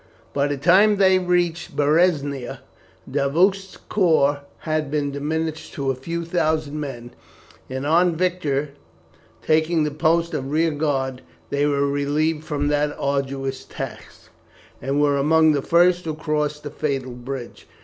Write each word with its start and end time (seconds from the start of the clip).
By 0.33 0.47
the 0.47 0.57
time 0.57 0.95
they 0.97 1.19
reached 1.19 1.77
the 1.77 1.83
Berezina, 1.83 2.61
Davoust's 3.07 3.77
corps 3.87 4.39
had 4.61 4.89
been 4.89 5.11
diminished 5.11 5.75
to 5.75 5.91
a 5.91 5.93
few 5.95 6.25
thousand 6.25 6.79
men, 6.79 7.11
and 7.69 7.85
on 7.85 8.15
Victor 8.15 8.69
taking 9.45 9.83
the 9.83 9.91
post 9.91 10.33
of 10.33 10.49
rear 10.49 10.71
guard, 10.71 11.21
they 11.51 11.67
were 11.67 11.85
relieved 11.85 12.43
from 12.43 12.67
that 12.69 12.95
arduous 12.97 13.63
task, 13.63 14.31
and 14.81 14.99
were 14.99 15.17
among 15.17 15.51
the 15.51 15.61
first 15.61 16.05
who 16.05 16.15
crossed 16.15 16.63
the 16.63 16.71
fatal 16.71 17.11
bridge. 17.11 17.67